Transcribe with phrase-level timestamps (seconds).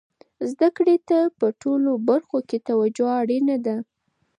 [0.49, 3.77] زده کړې ته په ټولو برخو کې توجه اړینه ده.